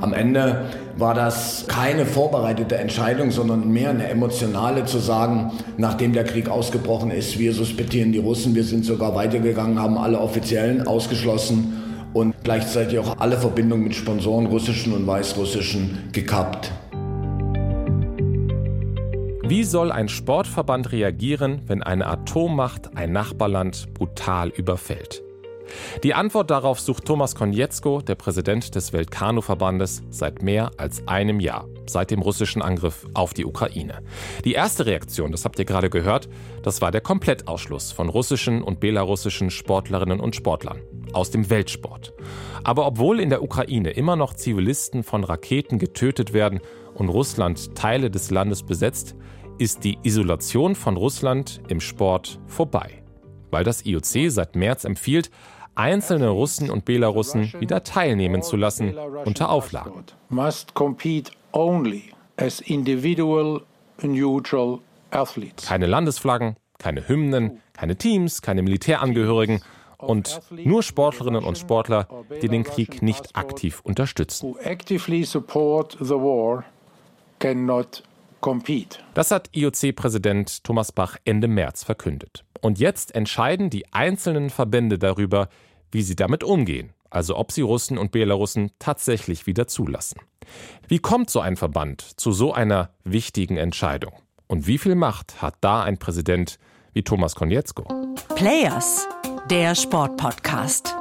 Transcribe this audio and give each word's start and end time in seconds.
Am 0.00 0.14
Ende 0.14 0.66
war 0.96 1.12
das 1.12 1.66
keine 1.68 2.06
vorbereitete 2.06 2.76
Entscheidung, 2.78 3.30
sondern 3.30 3.70
mehr 3.70 3.90
eine 3.90 4.08
emotionale 4.08 4.86
zu 4.86 4.98
sagen, 4.98 5.52
nachdem 5.76 6.14
der 6.14 6.24
Krieg 6.24 6.48
ausgebrochen 6.48 7.10
ist, 7.10 7.38
wir 7.38 7.52
suspettieren 7.52 8.12
die 8.12 8.18
Russen, 8.18 8.54
wir 8.54 8.64
sind 8.64 8.86
sogar 8.86 9.14
weitergegangen, 9.14 9.78
haben 9.78 9.98
alle 9.98 10.18
Offiziellen 10.18 10.86
ausgeschlossen 10.86 11.82
und 12.14 12.34
gleichzeitig 12.42 12.98
auch 12.98 13.18
alle 13.20 13.36
Verbindungen 13.36 13.84
mit 13.84 13.94
Sponsoren, 13.94 14.46
russischen 14.46 14.94
und 14.94 15.06
weißrussischen, 15.06 15.98
gekappt. 16.12 16.72
Wie 19.42 19.64
soll 19.64 19.92
ein 19.92 20.08
Sportverband 20.08 20.92
reagieren, 20.92 21.62
wenn 21.66 21.82
eine 21.82 22.06
Atommacht 22.06 22.96
ein 22.96 23.12
Nachbarland 23.12 23.92
brutal 23.92 24.48
überfällt? 24.48 25.22
Die 26.02 26.14
Antwort 26.14 26.50
darauf 26.50 26.80
sucht 26.80 27.04
Thomas 27.04 27.34
Konietzko, 27.34 28.00
der 28.00 28.14
Präsident 28.14 28.74
des 28.74 28.92
Weltkanuverbandes, 28.92 30.02
seit 30.10 30.42
mehr 30.42 30.70
als 30.76 31.06
einem 31.08 31.40
Jahr, 31.40 31.66
seit 31.86 32.10
dem 32.10 32.22
russischen 32.22 32.62
Angriff 32.62 33.06
auf 33.14 33.34
die 33.34 33.44
Ukraine. 33.44 34.02
Die 34.44 34.52
erste 34.52 34.86
Reaktion, 34.86 35.32
das 35.32 35.44
habt 35.44 35.58
ihr 35.58 35.64
gerade 35.64 35.90
gehört, 35.90 36.28
das 36.62 36.80
war 36.80 36.90
der 36.90 37.00
Komplettausschluss 37.00 37.92
von 37.92 38.08
russischen 38.08 38.62
und 38.62 38.80
belarussischen 38.80 39.50
Sportlerinnen 39.50 40.20
und 40.20 40.36
Sportlern 40.36 40.80
aus 41.12 41.30
dem 41.30 41.50
Weltsport. 41.50 42.12
Aber 42.64 42.86
obwohl 42.86 43.20
in 43.20 43.30
der 43.30 43.42
Ukraine 43.42 43.90
immer 43.90 44.16
noch 44.16 44.34
Zivilisten 44.34 45.02
von 45.02 45.24
Raketen 45.24 45.78
getötet 45.78 46.32
werden 46.32 46.60
und 46.94 47.08
Russland 47.08 47.74
Teile 47.74 48.10
des 48.10 48.30
Landes 48.30 48.62
besetzt, 48.62 49.14
ist 49.58 49.84
die 49.84 49.98
Isolation 50.02 50.74
von 50.74 50.96
Russland 50.96 51.60
im 51.68 51.80
Sport 51.80 52.40
vorbei, 52.46 53.02
weil 53.50 53.64
das 53.64 53.84
IOC 53.84 54.30
seit 54.30 54.56
März 54.56 54.84
empfiehlt, 54.84 55.30
einzelne 55.80 56.28
Russen 56.28 56.70
und 56.70 56.84
Belarussen 56.84 57.52
wieder 57.58 57.82
teilnehmen 57.82 58.42
zu 58.42 58.56
lassen 58.56 58.96
unter 59.24 59.50
Auflagen. 59.50 60.04
Keine 65.66 65.86
Landesflaggen, 65.86 66.56
keine 66.78 67.08
Hymnen, 67.08 67.60
keine 67.72 67.96
Teams, 67.96 68.42
keine 68.42 68.62
Militärangehörigen 68.62 69.62
und 69.96 70.40
nur 70.52 70.82
Sportlerinnen 70.82 71.44
und 71.44 71.56
Sportler, 71.56 72.06
die 72.42 72.48
den 72.48 72.64
Krieg 72.64 73.02
nicht 73.02 73.34
aktiv 73.36 73.80
unterstützen. 73.82 74.54
Das 79.14 79.30
hat 79.30 79.50
IOC-Präsident 79.52 80.64
Thomas 80.64 80.92
Bach 80.92 81.16
Ende 81.24 81.48
März 81.48 81.84
verkündet. 81.84 82.44
Und 82.60 82.78
jetzt 82.78 83.14
entscheiden 83.14 83.70
die 83.70 83.90
einzelnen 83.92 84.50
Verbände 84.50 84.98
darüber, 84.98 85.48
wie 85.90 86.02
sie 86.02 86.16
damit 86.16 86.44
umgehen, 86.44 86.92
also 87.10 87.36
ob 87.36 87.52
sie 87.52 87.62
Russen 87.62 87.98
und 87.98 88.12
Belarussen 88.12 88.70
tatsächlich 88.78 89.46
wieder 89.46 89.66
zulassen. 89.66 90.20
Wie 90.88 90.98
kommt 90.98 91.30
so 91.30 91.40
ein 91.40 91.56
Verband 91.56 92.02
zu 92.02 92.32
so 92.32 92.52
einer 92.52 92.90
wichtigen 93.04 93.56
Entscheidung? 93.56 94.12
Und 94.46 94.66
wie 94.66 94.78
viel 94.78 94.94
Macht 94.94 95.42
hat 95.42 95.54
da 95.60 95.82
ein 95.82 95.98
Präsident 95.98 96.58
wie 96.92 97.02
Thomas 97.02 97.34
Konietzko? 97.34 97.84
Players, 98.34 99.06
der 99.48 99.74
Sportpodcast. 99.74 100.96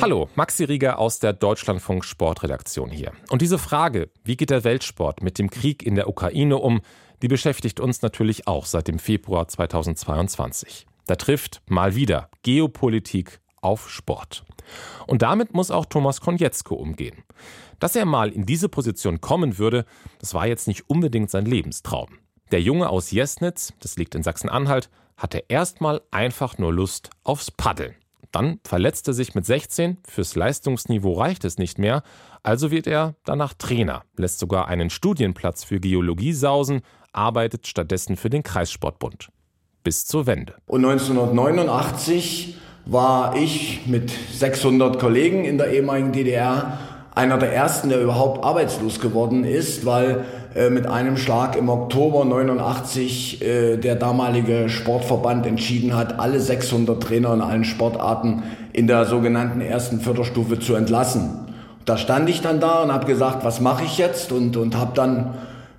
Hallo, 0.00 0.28
Maxi 0.36 0.64
Rieger 0.64 0.98
aus 0.98 1.18
der 1.18 1.32
Deutschlandfunk 1.32 2.04
Sportredaktion 2.04 2.90
hier. 2.90 3.12
Und 3.30 3.42
diese 3.42 3.58
Frage, 3.58 4.10
wie 4.24 4.36
geht 4.36 4.50
der 4.50 4.64
Weltsport 4.64 5.22
mit 5.22 5.38
dem 5.38 5.50
Krieg 5.50 5.82
in 5.82 5.96
der 5.96 6.08
Ukraine 6.08 6.56
um, 6.56 6.80
die 7.20 7.28
beschäftigt 7.28 7.80
uns 7.80 8.00
natürlich 8.00 8.46
auch 8.46 8.64
seit 8.64 8.88
dem 8.88 8.98
Februar 8.98 9.48
2022. 9.48 10.87
Da 11.08 11.16
trifft 11.16 11.62
mal 11.66 11.94
wieder 11.94 12.28
Geopolitik 12.42 13.40
auf 13.62 13.88
Sport. 13.88 14.44
Und 15.06 15.22
damit 15.22 15.54
muss 15.54 15.70
auch 15.70 15.86
Thomas 15.86 16.20
Konietzko 16.20 16.74
umgehen. 16.74 17.24
Dass 17.80 17.96
er 17.96 18.04
mal 18.04 18.28
in 18.30 18.44
diese 18.44 18.68
Position 18.68 19.22
kommen 19.22 19.56
würde, 19.56 19.86
das 20.18 20.34
war 20.34 20.46
jetzt 20.46 20.68
nicht 20.68 20.90
unbedingt 20.90 21.30
sein 21.30 21.46
Lebenstraum. 21.46 22.18
Der 22.50 22.60
Junge 22.60 22.90
aus 22.90 23.10
Jesnitz, 23.10 23.72
das 23.80 23.96
liegt 23.96 24.14
in 24.14 24.22
Sachsen-Anhalt, 24.22 24.90
hatte 25.16 25.44
erstmal 25.48 26.02
einfach 26.10 26.58
nur 26.58 26.74
Lust 26.74 27.08
aufs 27.24 27.50
Paddeln. 27.50 27.94
Dann 28.30 28.60
verletzte 28.62 29.14
sich 29.14 29.34
mit 29.34 29.46
16, 29.46 29.96
fürs 30.06 30.36
Leistungsniveau 30.36 31.14
reicht 31.14 31.46
es 31.46 31.56
nicht 31.56 31.78
mehr, 31.78 32.02
also 32.42 32.70
wird 32.70 32.86
er 32.86 33.14
danach 33.24 33.54
Trainer, 33.54 34.04
lässt 34.18 34.40
sogar 34.40 34.68
einen 34.68 34.90
Studienplatz 34.90 35.64
für 35.64 35.80
Geologie 35.80 36.34
sausen, 36.34 36.82
arbeitet 37.12 37.66
stattdessen 37.66 38.16
für 38.16 38.28
den 38.28 38.42
Kreissportbund 38.42 39.30
bis 39.82 40.06
zur 40.06 40.26
Wende. 40.26 40.54
Und 40.66 40.84
1989 40.84 42.56
war 42.86 43.36
ich 43.36 43.82
mit 43.86 44.10
600 44.10 44.98
Kollegen 44.98 45.44
in 45.44 45.58
der 45.58 45.72
ehemaligen 45.72 46.12
DDR 46.12 46.78
einer 47.14 47.36
der 47.36 47.52
ersten, 47.52 47.88
der 47.88 48.00
überhaupt 48.00 48.44
arbeitslos 48.44 49.00
geworden 49.00 49.42
ist, 49.42 49.84
weil 49.84 50.24
äh, 50.54 50.70
mit 50.70 50.86
einem 50.86 51.16
Schlag 51.16 51.56
im 51.56 51.68
Oktober 51.68 52.24
89 52.24 53.42
äh, 53.42 53.76
der 53.76 53.96
damalige 53.96 54.68
Sportverband 54.68 55.44
entschieden 55.44 55.96
hat, 55.96 56.20
alle 56.20 56.40
600 56.40 57.02
Trainer 57.02 57.34
in 57.34 57.40
allen 57.40 57.64
Sportarten 57.64 58.44
in 58.72 58.86
der 58.86 59.04
sogenannten 59.04 59.60
ersten 59.60 60.00
Förderstufe 60.00 60.60
zu 60.60 60.76
entlassen. 60.76 61.48
Da 61.84 61.96
stand 61.96 62.28
ich 62.30 62.40
dann 62.40 62.60
da 62.60 62.82
und 62.82 62.92
habe 62.92 63.06
gesagt, 63.06 63.44
was 63.44 63.60
mache 63.60 63.84
ich 63.84 63.98
jetzt 63.98 64.30
und, 64.30 64.56
und 64.56 64.76
habe 64.76 64.92
dann 64.94 65.34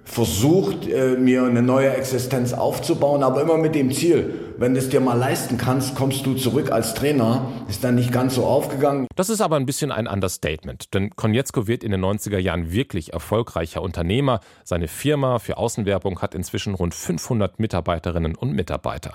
versucht, 0.10 0.88
äh, 0.88 1.18
mir 1.18 1.44
eine 1.44 1.62
neue 1.62 1.94
Existenz 1.94 2.54
aufzubauen, 2.54 3.22
aber 3.22 3.44
immer 3.44 3.58
mit 3.58 3.76
dem 3.76 3.92
Ziel, 3.92 4.34
wenn 4.58 4.74
du 4.74 4.80
es 4.80 4.90
dir 4.90 5.00
mal 5.02 5.14
leisten 5.14 5.58
kannst, 5.58 5.94
kommst 5.96 6.26
du 6.26 6.34
zurück 6.34 6.72
als 6.72 6.96
Trainer. 6.96 7.52
Ist 7.70 7.84
dann 7.84 7.94
nicht 7.94 8.12
ganz 8.12 8.34
so 8.34 8.46
aufgegangen. 8.46 9.06
Das 9.16 9.30
ist 9.30 9.40
aber 9.40 9.56
ein 9.58 9.68
bisschen 9.68 9.92
ein 9.92 10.08
Understatement, 10.08 10.96
denn 10.96 11.12
Konietzko 11.16 11.68
wird 11.68 11.84
in 11.84 11.92
den 11.92 12.04
90er 12.04 12.40
Jahren 12.40 12.72
wirklich 12.72 13.14
erfolgreicher 13.14 13.84
Unternehmer. 13.84 14.40
Seine 14.64 14.88
Firma 14.88 15.38
für 15.38 15.58
Außenwerbung 15.58 16.22
hat 16.22 16.34
inzwischen 16.34 16.74
rund 16.74 16.96
500 16.96 17.60
Mitarbeiterinnen 17.60 18.36
und 18.36 18.54
Mitarbeiter. 18.54 19.14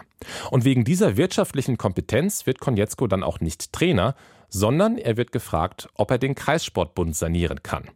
Und 0.53 0.65
wegen 0.65 0.84
dieser 0.84 1.16
wirtschaftlichen 1.16 1.77
Kompetenz 1.77 2.47
wird 2.47 2.60
Konietzko 2.60 3.09
dann 3.09 3.25
auch 3.25 3.41
nicht 3.41 3.72
Trainer, 3.72 4.15
sondern 4.49 4.97
er 4.97 5.16
wird 5.16 5.33
gefragt, 5.33 5.88
ob 5.97 6.12
er 6.12 6.19
den 6.19 6.37
Kreissportbund 6.37 7.16
sanieren 7.16 7.65
kann. 7.65 7.91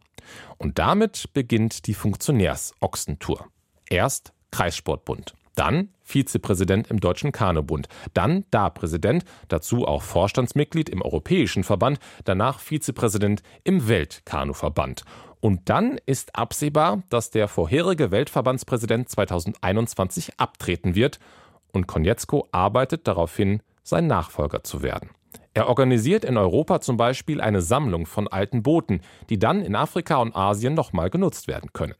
Und 0.57 0.79
damit 0.79 1.33
beginnt 1.33 1.87
die 1.87 1.93
Funktionärs-Ochsentour. 1.93 3.47
Erst 3.89 4.33
Kreissportbund, 4.51 5.33
dann 5.55 5.89
Vizepräsident 6.03 6.89
im 6.89 6.99
Deutschen 6.99 7.31
Kanubund, 7.31 7.87
dann 8.13 8.45
Da-Präsident, 8.49 9.25
dazu 9.47 9.85
auch 9.87 10.01
Vorstandsmitglied 10.01 10.89
im 10.89 11.01
Europäischen 11.01 11.63
Verband, 11.63 11.99
danach 12.23 12.59
Vizepräsident 12.59 13.43
im 13.63 13.87
Weltkanuverband. 13.87 15.03
Und 15.41 15.69
dann 15.69 15.99
ist 16.05 16.35
absehbar, 16.35 17.03
dass 17.09 17.29
der 17.29 17.47
vorherige 17.47 18.11
Weltverbandspräsident 18.11 19.09
2021 19.09 20.39
abtreten 20.39 20.95
wird 20.95 21.19
und 21.71 21.87
Konietzko 21.87 22.47
arbeitet 22.51 23.07
darauf 23.07 23.35
hin, 23.35 23.61
sein 23.83 24.07
Nachfolger 24.07 24.63
zu 24.63 24.81
werden. 24.81 25.09
Er 25.53 25.67
organisiert 25.67 26.25
in 26.25 26.37
Europa 26.37 26.79
zum 26.79 26.97
Beispiel 26.97 27.41
eine 27.41 27.61
Sammlung 27.61 28.05
von 28.05 28.27
alten 28.27 28.61
Booten, 28.61 29.01
die 29.29 29.39
dann 29.39 29.61
in 29.61 29.75
Afrika 29.75 30.17
und 30.17 30.35
Asien 30.35 30.75
nochmal 30.75 31.09
genutzt 31.09 31.47
werden 31.47 31.71
können. 31.73 31.95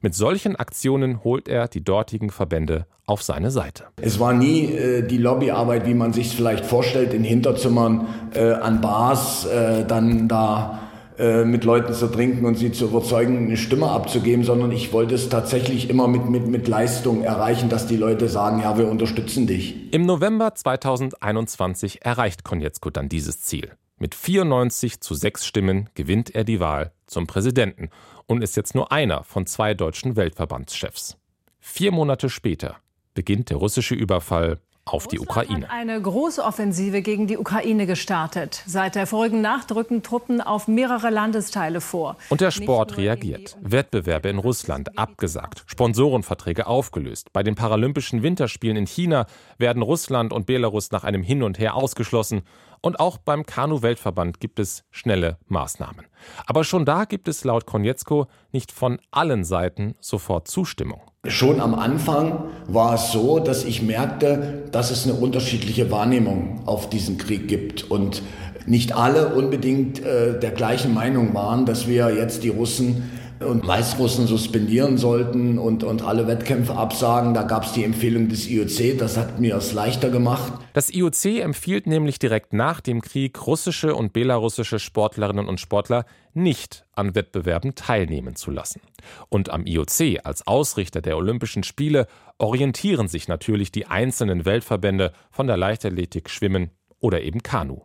Mit 0.00 0.14
solchen 0.14 0.56
Aktionen 0.56 1.22
holt 1.24 1.48
er 1.48 1.68
die 1.68 1.84
dortigen 1.84 2.30
Verbände 2.30 2.86
auf 3.06 3.22
seine 3.22 3.50
Seite. 3.50 3.84
Es 4.00 4.18
war 4.18 4.32
nie 4.32 4.66
äh, 4.72 5.06
die 5.06 5.18
Lobbyarbeit, 5.18 5.86
wie 5.86 5.94
man 5.94 6.12
sich 6.12 6.34
vielleicht 6.34 6.64
vorstellt, 6.64 7.14
in 7.14 7.24
Hinterzimmern 7.24 8.06
äh, 8.34 8.52
an 8.52 8.80
Bars, 8.80 9.46
äh, 9.46 9.84
dann 9.86 10.28
da 10.28 10.80
äh, 11.18 11.44
mit 11.44 11.64
Leuten 11.64 11.92
zu 11.92 12.06
trinken 12.06 12.46
und 12.46 12.54
sie 12.56 12.70
zu 12.70 12.84
überzeugen, 12.84 13.46
eine 13.46 13.56
Stimme 13.56 13.90
abzugeben, 13.90 14.44
sondern 14.44 14.70
ich 14.70 14.92
wollte 14.92 15.16
es 15.16 15.28
tatsächlich 15.28 15.90
immer 15.90 16.06
mit, 16.06 16.30
mit, 16.30 16.46
mit 16.46 16.68
Leistung 16.68 17.24
erreichen, 17.24 17.68
dass 17.68 17.88
die 17.88 17.96
Leute 17.96 18.28
sagen, 18.28 18.60
ja, 18.60 18.78
wir 18.78 18.88
unterstützen 18.88 19.46
dich. 19.48 19.92
Im 19.92 20.06
November 20.06 20.54
2021 20.54 22.04
erreicht 22.04 22.44
Konietzko 22.44 22.90
dann 22.90 23.08
dieses 23.08 23.42
Ziel. 23.42 23.72
Mit 23.98 24.14
94 24.14 25.00
zu 25.00 25.14
6 25.14 25.44
Stimmen 25.44 25.90
gewinnt 25.94 26.34
er 26.34 26.44
die 26.44 26.60
Wahl 26.60 26.92
zum 27.08 27.26
Präsidenten 27.26 27.90
und 28.26 28.42
ist 28.42 28.56
jetzt 28.56 28.76
nur 28.76 28.92
einer 28.92 29.24
von 29.24 29.44
zwei 29.46 29.74
deutschen 29.74 30.14
Weltverbandschefs. 30.14 31.16
Vier 31.58 31.90
Monate 31.90 32.30
später 32.30 32.76
beginnt 33.14 33.50
der 33.50 33.56
russische 33.56 33.96
Überfall 33.96 34.60
auf 34.88 35.06
die 35.06 35.20
Ukraine. 35.20 35.68
Hat 35.68 35.74
eine 35.74 36.00
große 36.00 36.42
Offensive 36.42 37.02
gegen 37.02 37.26
die 37.26 37.38
Ukraine 37.38 37.86
gestartet. 37.86 38.62
Seit 38.66 38.94
der 38.94 39.06
vorigen 39.06 39.40
Nacht 39.40 39.72
rücken 39.74 40.02
Truppen 40.02 40.40
auf 40.40 40.68
mehrere 40.68 41.10
Landesteile 41.10 41.80
vor. 41.80 42.16
Und 42.28 42.40
der 42.40 42.50
Sport 42.50 42.96
reagiert. 42.96 43.56
Wettbewerbe 43.60 44.28
in 44.28 44.38
Russland 44.38 44.98
abgesagt, 44.98 45.64
Sponsorenverträge 45.66 46.66
aufgelöst. 46.66 47.32
Bei 47.32 47.42
den 47.42 47.54
Paralympischen 47.54 48.22
Winterspielen 48.22 48.76
in 48.76 48.86
China 48.86 49.26
werden 49.58 49.82
Russland 49.82 50.32
und 50.32 50.46
Belarus 50.46 50.90
nach 50.90 51.04
einem 51.04 51.22
Hin 51.22 51.42
und 51.42 51.58
Her 51.58 51.74
ausgeschlossen. 51.74 52.42
Und 52.80 53.00
auch 53.00 53.18
beim 53.18 53.44
Kanu-Weltverband 53.44 54.40
gibt 54.40 54.60
es 54.60 54.84
schnelle 54.90 55.38
Maßnahmen. 55.48 56.06
Aber 56.46 56.64
schon 56.64 56.84
da 56.84 57.04
gibt 57.04 57.28
es 57.28 57.44
laut 57.44 57.66
Konietzko 57.66 58.26
nicht 58.52 58.70
von 58.70 59.00
allen 59.10 59.44
Seiten 59.44 59.94
sofort 60.00 60.48
Zustimmung. 60.48 61.02
Schon 61.28 61.60
am 61.60 61.74
Anfang 61.74 62.44
war 62.66 62.94
es 62.94 63.12
so, 63.12 63.38
dass 63.38 63.64
ich 63.64 63.82
merkte, 63.82 64.64
dass 64.72 64.90
es 64.90 65.04
eine 65.04 65.14
unterschiedliche 65.14 65.90
Wahrnehmung 65.90 66.60
auf 66.66 66.90
diesen 66.90 67.18
Krieg 67.18 67.48
gibt 67.48 67.90
und 67.90 68.22
nicht 68.66 68.94
alle 68.94 69.34
unbedingt 69.34 70.04
äh, 70.04 70.38
der 70.38 70.50
gleichen 70.50 70.92
Meinung 70.92 71.34
waren, 71.34 71.64
dass 71.64 71.86
wir 71.86 72.14
jetzt 72.14 72.44
die 72.44 72.50
Russen 72.50 73.10
und 73.40 73.66
Weißrussen 73.66 74.26
suspendieren 74.26 74.98
sollten 74.98 75.58
und, 75.58 75.84
und 75.84 76.02
alle 76.02 76.26
Wettkämpfe 76.26 76.74
absagen. 76.74 77.34
Da 77.34 77.42
gab 77.42 77.64
es 77.64 77.72
die 77.72 77.84
Empfehlung 77.84 78.28
des 78.28 78.48
IOC, 78.48 78.98
das 78.98 79.16
hat 79.16 79.40
mir 79.40 79.56
es 79.56 79.72
leichter 79.72 80.10
gemacht. 80.10 80.52
Das 80.72 80.90
IOC 80.90 81.40
empfiehlt 81.40 81.86
nämlich 81.86 82.18
direkt 82.18 82.52
nach 82.52 82.80
dem 82.80 83.00
Krieg 83.00 83.46
russische 83.46 83.94
und 83.94 84.12
belarussische 84.12 84.78
Sportlerinnen 84.78 85.48
und 85.48 85.60
Sportler 85.60 86.04
nicht 86.34 86.84
an 86.92 87.14
Wettbewerben 87.14 87.74
teilnehmen 87.74 88.36
zu 88.36 88.50
lassen. 88.50 88.80
Und 89.28 89.50
am 89.50 89.66
IOC 89.66 90.20
als 90.24 90.46
Ausrichter 90.46 91.00
der 91.00 91.16
Olympischen 91.16 91.62
Spiele 91.62 92.06
orientieren 92.38 93.08
sich 93.08 93.28
natürlich 93.28 93.72
die 93.72 93.86
einzelnen 93.86 94.44
Weltverbände 94.44 95.12
von 95.30 95.46
der 95.46 95.56
Leichtathletik, 95.56 96.30
Schwimmen 96.30 96.70
oder 97.00 97.22
eben 97.22 97.42
Kanu. 97.42 97.82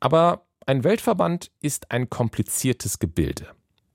Aber 0.00 0.46
ein 0.66 0.84
Weltverband 0.84 1.50
ist 1.60 1.90
ein 1.90 2.10
kompliziertes 2.10 2.98
Gebilde. 2.98 3.48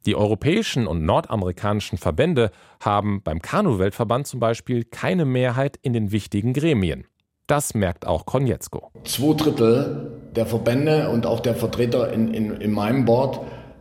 Die 0.06 0.16
europäischen 0.16 0.86
und 0.86 1.06
nordamerikanischen 1.06 1.98
Verbände 1.98 2.52
haben 2.82 3.22
beim 3.24 3.42
Kanu-Weltverband 3.42 4.28
zum 4.28 4.40
Beispiel 4.40 4.84
keine 4.84 5.26
Mehrheit 5.26 5.78
in 5.82 5.94
den 5.94 6.12
wichtigen 6.12 6.54
Gremien. 6.54 7.06
Das 7.48 7.74
merkt 7.74 8.06
auch 8.06 8.26
Konietzko. 8.26 8.92
Zwei 9.06 9.34
Drittel 9.36 10.22
der 10.36 10.46
Verbände 10.46 11.10
und 11.10 11.26
auch 11.26 11.40
der 11.40 11.56
Vertreter 11.56 12.12
in, 12.12 12.34
in, 12.34 12.52
in 12.52 12.72
meinem 12.72 13.06
Board 13.06 13.40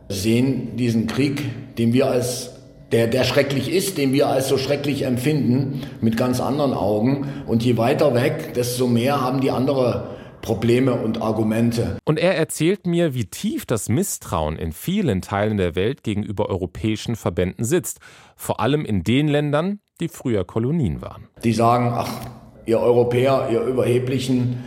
sehen 0.09 0.75
diesen 0.75 1.07
Krieg, 1.07 1.75
den 1.77 1.93
wir 1.93 2.07
als 2.07 2.51
der, 2.91 3.07
der 3.07 3.23
schrecklich 3.23 3.73
ist, 3.73 3.97
den 3.97 4.13
wir 4.13 4.27
als 4.27 4.47
so 4.47 4.57
schrecklich 4.57 5.03
empfinden, 5.03 5.81
mit 5.99 6.15
ganz 6.15 6.39
anderen 6.39 6.73
Augen. 6.73 7.27
Und 7.47 7.63
je 7.63 7.77
weiter 7.77 8.13
weg, 8.13 8.53
desto 8.53 8.87
mehr 8.87 9.19
haben 9.19 9.41
die 9.41 9.49
andere 9.49 10.09
Probleme 10.43 10.93
und 10.93 11.21
Argumente. 11.21 11.97
Und 12.03 12.19
er 12.19 12.35
erzählt 12.35 12.85
mir, 12.85 13.15
wie 13.15 13.25
tief 13.25 13.65
das 13.65 13.89
Misstrauen 13.89 14.57
in 14.57 14.73
vielen 14.73 15.21
Teilen 15.21 15.57
der 15.57 15.75
Welt 15.75 16.03
gegenüber 16.03 16.49
europäischen 16.49 17.15
Verbänden 17.15 17.63
sitzt, 17.63 17.99
vor 18.35 18.59
allem 18.59 18.85
in 18.85 19.03
den 19.03 19.29
Ländern, 19.29 19.79
die 20.01 20.09
früher 20.09 20.43
Kolonien 20.43 21.01
waren. 21.01 21.29
Die 21.43 21.53
sagen, 21.53 21.93
ach, 21.95 22.11
ihr 22.65 22.79
Europäer, 22.79 23.47
ihr 23.51 23.61
Überheblichen, 23.61 24.57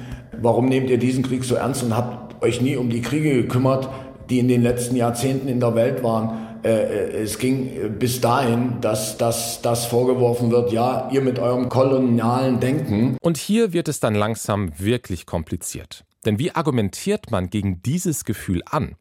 warum 0.41 0.67
nehmt 0.67 0.89
ihr 0.89 0.99
diesen 0.99 1.23
Krieg 1.23 1.45
so 1.45 1.57
ernst 1.57 1.83
und 1.83 1.95
habt 1.95 2.43
euch 2.43 2.63
nie 2.63 2.77
um 2.77 2.89
die 2.89 3.03
Kriege 3.03 3.35
gekümmert, 3.35 3.91
die 4.31 4.39
in 4.39 4.49
den 4.49 4.63
letzten 4.63 4.97
Jahrzehnten 4.97 5.47
in 5.47 5.61
der 5.61 5.75
Welt 5.75 6.03
waren? 6.03 6.56
Äh, 6.67 6.69
äh, 6.69 7.23
es 7.23 7.39
ging 7.39 7.97
bis 7.97 8.21
dahin, 8.21 8.81
dass 8.81 9.19
das 9.19 9.87
vorgeworfen 9.87 10.51
wird, 10.51 10.73
ja, 10.73 11.09
ihr 11.13 11.21
mit 11.21 11.39
eurem 11.39 11.69
kolonialen 11.69 12.59
Denken. 12.59 13.17
Und 13.21 13.37
hier 13.37 13.73
wird 13.73 13.87
es 13.87 14.01
dann 14.01 14.17
langsam 14.17 14.77
wirklich 14.77 15.27
kompliziert. 15.27 16.05
Denn 16.25 16.41
wie 16.41 16.51
argumentiert 16.51 17.31
man 17.31 17.51
gegen 17.51 17.83
dieses 17.83 18.25
Gefühl 18.25 18.63
an? 18.67 18.97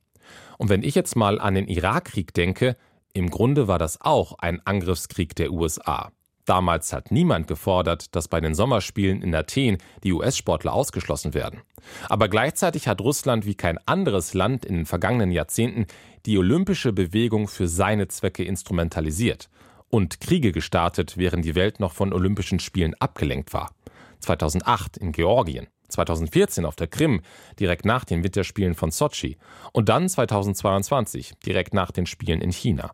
Und 0.59 0.69
wenn 0.69 0.83
ich 0.83 0.93
jetzt 0.93 1.15
mal 1.15 1.39
an 1.39 1.55
den 1.55 1.67
Irakkrieg 1.67 2.35
denke, 2.35 2.77
im 3.13 3.31
Grunde 3.31 3.67
war 3.67 3.79
das 3.79 3.99
auch 3.99 4.37
ein 4.37 4.61
Angriffskrieg 4.63 5.35
der 5.35 5.51
USA. 5.51 6.11
Damals 6.45 6.93
hat 6.93 7.09
niemand 7.09 7.47
gefordert, 7.47 8.15
dass 8.15 8.27
bei 8.27 8.39
den 8.39 8.53
Sommerspielen 8.53 9.23
in 9.23 9.33
Athen 9.33 9.77
die 10.03 10.13
US-Sportler 10.13 10.73
ausgeschlossen 10.73 11.33
werden. 11.33 11.61
Aber 12.07 12.29
gleichzeitig 12.29 12.87
hat 12.87 13.01
Russland 13.01 13.45
wie 13.45 13.55
kein 13.55 13.79
anderes 13.87 14.33
Land 14.33 14.63
in 14.63 14.75
den 14.75 14.85
vergangenen 14.85 15.31
Jahrzehnten 15.31 15.87
die 16.25 16.37
olympische 16.37 16.93
Bewegung 16.93 17.47
für 17.47 17.67
seine 17.67 18.07
Zwecke 18.07 18.43
instrumentalisiert 18.43 19.49
und 19.89 20.19
Kriege 20.19 20.51
gestartet, 20.51 21.17
während 21.17 21.45
die 21.45 21.55
Welt 21.55 21.79
noch 21.79 21.93
von 21.93 22.13
Olympischen 22.13 22.59
Spielen 22.59 22.93
abgelenkt 22.95 23.53
war. 23.53 23.71
2008 24.19 24.97
in 24.97 25.11
Georgien, 25.11 25.67
2014 25.89 26.65
auf 26.65 26.75
der 26.75 26.87
Krim, 26.87 27.21
direkt 27.59 27.85
nach 27.85 28.05
den 28.05 28.23
Winterspielen 28.23 28.75
von 28.75 28.91
Sochi 28.91 29.37
und 29.71 29.89
dann 29.89 30.09
2022, 30.09 31.33
direkt 31.45 31.73
nach 31.73 31.91
den 31.91 32.05
Spielen 32.05 32.41
in 32.41 32.51
China. 32.51 32.91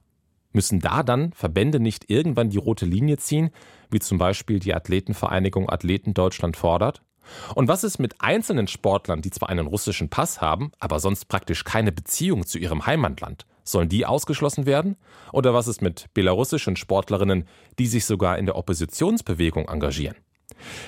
Müssen 0.54 0.80
da 0.80 1.04
dann 1.04 1.34
Verbände 1.34 1.80
nicht 1.80 2.10
irgendwann 2.10 2.50
die 2.50 2.58
rote 2.58 2.86
Linie 2.86 3.18
ziehen, 3.18 3.52
wie 3.90 4.00
zum 4.00 4.18
Beispiel 4.18 4.60
die 4.60 4.74
Athletenvereinigung 4.74 5.70
Athleten 5.70 6.14
Deutschland 6.14 6.58
fordert? 6.58 7.02
Und 7.56 7.68
was 7.68 7.84
ist 7.84 8.00
mit 8.00 8.16
einzelnen 8.20 8.68
Sportlern, 8.68 9.22
die 9.22 9.30
zwar 9.30 9.50
einen 9.50 9.68
russischen 9.68 10.10
Pass 10.10 10.42
haben, 10.42 10.72
aber 10.80 11.00
sonst 11.00 11.26
praktisch 11.26 11.64
keine 11.64 11.92
Beziehung 11.92 12.46
zu 12.46 12.58
ihrem 12.58 12.86
Heimatland? 12.86 13.46
Sollen 13.64 13.90
die 13.90 14.06
ausgeschlossen 14.06 14.66
werden? 14.66 14.98
Oder 15.32 15.54
was 15.54 15.68
ist 15.68 15.82
mit 15.82 16.08
belarussischen 16.14 16.76
Sportlerinnen, 16.76 17.46
die 17.78 17.88
sich 17.88 18.06
sogar 18.06 18.38
in 18.38 18.48
der 18.48 18.56
Oppositionsbewegung 18.56 19.68
engagieren? 19.70 20.18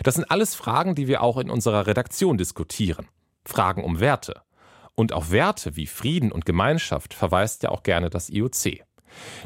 Das 0.03 0.15
sind 0.15 0.29
alles 0.29 0.55
Fragen, 0.55 0.95
die 0.95 1.07
wir 1.07 1.21
auch 1.21 1.37
in 1.37 1.49
unserer 1.49 1.87
Redaktion 1.87 2.37
diskutieren. 2.37 3.07
Fragen 3.45 3.83
um 3.83 3.99
Werte. 3.99 4.41
Und 4.95 5.13
auf 5.13 5.31
Werte 5.31 5.75
wie 5.75 5.87
Frieden 5.87 6.31
und 6.31 6.45
Gemeinschaft 6.45 7.13
verweist 7.13 7.63
ja 7.63 7.69
auch 7.69 7.83
gerne 7.83 8.09
das 8.09 8.29
IOC. 8.29 8.83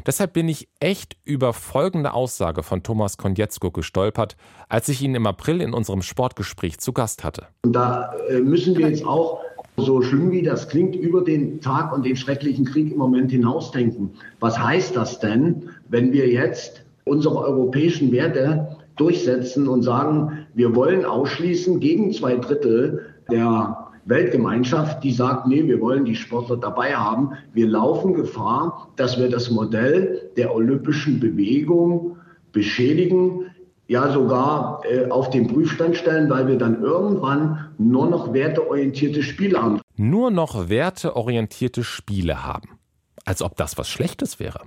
Deshalb 0.06 0.32
bin 0.32 0.48
ich 0.48 0.68
echt 0.80 1.16
über 1.24 1.52
folgende 1.52 2.14
Aussage 2.14 2.62
von 2.62 2.82
Thomas 2.82 3.16
Konietzko 3.16 3.70
gestolpert, 3.70 4.36
als 4.68 4.88
ich 4.88 5.02
ihn 5.02 5.14
im 5.14 5.26
April 5.26 5.60
in 5.60 5.74
unserem 5.74 6.02
Sportgespräch 6.02 6.78
zu 6.78 6.92
Gast 6.92 7.24
hatte. 7.24 7.46
Und 7.62 7.72
da 7.72 8.12
äh, 8.28 8.40
müssen 8.40 8.76
wir 8.76 8.88
jetzt 8.88 9.04
auch, 9.04 9.40
so 9.76 10.02
schlimm 10.02 10.32
wie 10.32 10.42
das 10.42 10.68
klingt, 10.68 10.96
über 10.96 11.22
den 11.22 11.60
Tag 11.60 11.92
und 11.92 12.04
den 12.04 12.16
schrecklichen 12.16 12.64
Krieg 12.64 12.90
im 12.90 12.98
Moment 12.98 13.30
hinausdenken. 13.30 14.10
Was 14.40 14.58
heißt 14.58 14.96
das 14.96 15.20
denn, 15.20 15.70
wenn 15.88 16.12
wir 16.12 16.28
jetzt 16.28 16.82
unsere 17.04 17.38
europäischen 17.38 18.10
Werte 18.12 18.76
durchsetzen 18.96 19.68
und 19.68 19.82
sagen, 19.82 20.46
wir 20.54 20.74
wollen 20.74 21.04
ausschließen 21.04 21.80
gegen 21.80 22.12
zwei 22.12 22.36
Drittel 22.36 23.14
der 23.30 23.87
Weltgemeinschaft, 24.08 25.04
die 25.04 25.12
sagt, 25.12 25.46
nee, 25.46 25.64
wir 25.64 25.80
wollen 25.80 26.04
die 26.04 26.16
Sportler 26.16 26.56
dabei 26.56 26.94
haben. 26.94 27.32
Wir 27.52 27.66
laufen 27.66 28.14
Gefahr, 28.14 28.88
dass 28.96 29.18
wir 29.18 29.28
das 29.28 29.50
Modell 29.50 30.30
der 30.36 30.54
olympischen 30.54 31.20
Bewegung 31.20 32.16
beschädigen, 32.52 33.46
ja 33.86 34.12
sogar 34.12 34.82
äh, 34.90 35.10
auf 35.10 35.30
den 35.30 35.48
Prüfstand 35.48 35.96
stellen, 35.96 36.28
weil 36.30 36.46
wir 36.46 36.56
dann 36.56 36.82
irgendwann 36.82 37.68
nur 37.78 38.08
noch 38.08 38.32
werteorientierte 38.32 39.22
Spiele 39.22 39.62
haben. 39.62 39.80
Nur 39.96 40.30
noch 40.30 40.68
werteorientierte 40.68 41.84
Spiele 41.84 42.44
haben. 42.44 42.78
Als 43.24 43.42
ob 43.42 43.56
das 43.56 43.76
was 43.76 43.88
Schlechtes 43.88 44.40
wäre 44.40 44.60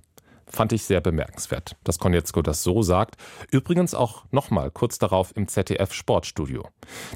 fand 0.52 0.74
ich 0.74 0.84
sehr 0.84 1.02
bemerkenswert, 1.02 1.76
dass 1.84 2.00
Konietzko 2.00 2.42
das 2.42 2.64
so 2.64 2.82
sagt. 2.82 3.16
Übrigens 3.52 3.94
auch 3.94 4.26
nochmal 4.32 4.70
kurz 4.72 5.00
darauf 5.00 5.36
im 5.36 5.48
ZDF 5.48 5.94
Sportstudio. 5.94 6.68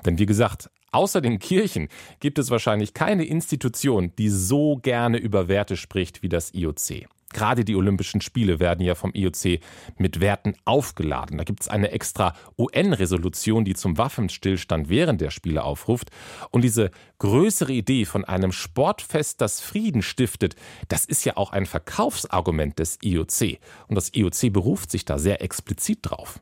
Denn 0.05 0.17
wie 0.17 0.25
gesagt, 0.25 0.69
Außer 0.95 1.19
den 1.19 1.39
Kirchen 1.39 1.89
gibt 2.21 2.39
es 2.39 2.51
wahrscheinlich 2.51 2.93
keine 2.93 3.25
Institution, 3.25 4.13
die 4.17 4.29
so 4.29 4.77
gerne 4.77 5.17
über 5.17 5.49
Werte 5.49 5.75
spricht 5.75 6.23
wie 6.23 6.29
das 6.29 6.53
IOC. 6.53 7.09
Gerade 7.35 7.65
die 7.65 7.75
Olympischen 7.75 8.21
Spiele 8.21 8.61
werden 8.61 8.79
ja 8.85 8.95
vom 8.95 9.11
IOC 9.13 9.59
mit 9.97 10.21
Werten 10.21 10.53
aufgeladen. 10.63 11.37
Da 11.37 11.43
gibt 11.43 11.63
es 11.63 11.67
eine 11.67 11.91
extra 11.91 12.33
UN-Resolution, 12.57 13.65
die 13.65 13.73
zum 13.73 13.97
Waffenstillstand 13.97 14.87
während 14.87 15.19
der 15.19 15.31
Spiele 15.31 15.65
aufruft. 15.65 16.11
Und 16.51 16.63
diese 16.63 16.91
größere 17.19 17.73
Idee 17.73 18.05
von 18.05 18.23
einem 18.23 18.53
Sportfest, 18.53 19.41
das 19.41 19.59
Frieden 19.59 20.01
stiftet, 20.01 20.55
das 20.87 21.03
ist 21.03 21.25
ja 21.25 21.35
auch 21.35 21.51
ein 21.51 21.65
Verkaufsargument 21.65 22.79
des 22.79 22.99
IOC. 23.01 23.59
Und 23.89 23.95
das 23.95 24.13
IOC 24.13 24.53
beruft 24.53 24.89
sich 24.89 25.03
da 25.03 25.17
sehr 25.17 25.41
explizit 25.41 25.99
drauf. 26.03 26.39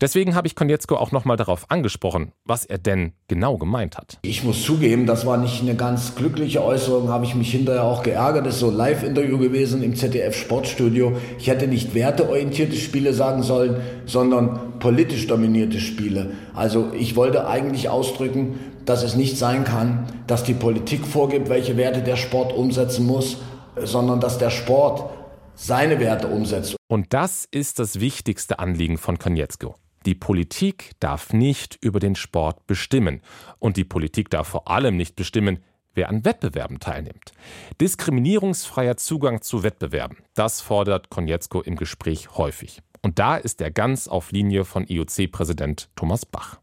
Deswegen 0.00 0.34
habe 0.34 0.46
ich 0.46 0.54
Konietzko 0.54 0.96
auch 0.96 1.12
nochmal 1.12 1.36
darauf 1.36 1.70
angesprochen, 1.70 2.32
was 2.46 2.64
er 2.64 2.78
denn 2.78 3.12
genau 3.28 3.58
gemeint 3.58 3.98
hat. 3.98 4.18
Ich 4.22 4.42
muss 4.42 4.64
zugeben, 4.64 5.04
das 5.04 5.26
war 5.26 5.36
nicht 5.36 5.60
eine 5.60 5.76
ganz 5.76 6.14
glückliche 6.14 6.64
Äußerung, 6.64 7.10
habe 7.10 7.26
ich 7.26 7.34
mich 7.34 7.50
hinterher 7.50 7.84
auch 7.84 8.02
geärgert. 8.02 8.46
Das 8.46 8.54
ist 8.54 8.60
so 8.60 8.68
ein 8.68 8.76
Live-Interview 8.76 9.36
gewesen 9.36 9.82
im 9.82 9.94
ZDF 9.94 10.29
ZDF 10.30 10.36
Sportstudio, 10.36 11.16
ich 11.38 11.48
hätte 11.48 11.66
nicht 11.66 11.94
werteorientierte 11.94 12.76
Spiele 12.76 13.12
sagen 13.12 13.42
sollen, 13.42 13.80
sondern 14.06 14.78
politisch 14.78 15.26
dominierte 15.26 15.80
Spiele. 15.80 16.32
Also 16.54 16.92
ich 16.92 17.16
wollte 17.16 17.46
eigentlich 17.46 17.88
ausdrücken, 17.88 18.58
dass 18.84 19.02
es 19.02 19.16
nicht 19.16 19.36
sein 19.36 19.64
kann, 19.64 20.06
dass 20.26 20.44
die 20.44 20.54
Politik 20.54 21.06
vorgibt, 21.06 21.48
welche 21.48 21.76
Werte 21.76 22.02
der 22.02 22.16
Sport 22.16 22.52
umsetzen 22.52 23.06
muss, 23.06 23.38
sondern 23.82 24.20
dass 24.20 24.38
der 24.38 24.50
Sport 24.50 25.10
seine 25.54 26.00
Werte 26.00 26.28
umsetzt. 26.28 26.76
Und 26.88 27.12
das 27.12 27.46
ist 27.50 27.78
das 27.78 28.00
wichtigste 28.00 28.58
Anliegen 28.58 28.98
von 28.98 29.18
Konietzko. 29.18 29.74
Die 30.06 30.14
Politik 30.14 30.92
darf 30.98 31.34
nicht 31.34 31.76
über 31.82 32.00
den 32.00 32.14
Sport 32.14 32.66
bestimmen. 32.66 33.20
Und 33.58 33.76
die 33.76 33.84
Politik 33.84 34.30
darf 34.30 34.48
vor 34.48 34.70
allem 34.70 34.96
nicht 34.96 35.14
bestimmen, 35.14 35.58
wer 36.00 36.08
an 36.08 36.24
Wettbewerben 36.24 36.80
teilnimmt. 36.80 37.32
Diskriminierungsfreier 37.78 38.96
Zugang 38.96 39.42
zu 39.42 39.62
Wettbewerben, 39.62 40.16
das 40.34 40.62
fordert 40.62 41.10
Konietzko 41.10 41.60
im 41.60 41.76
Gespräch 41.76 42.38
häufig. 42.38 42.80
Und 43.02 43.18
da 43.18 43.36
ist 43.36 43.60
er 43.60 43.70
ganz 43.70 44.08
auf 44.08 44.32
Linie 44.32 44.64
von 44.64 44.86
IOC-Präsident 44.86 45.90
Thomas 45.96 46.24
Bach. 46.24 46.58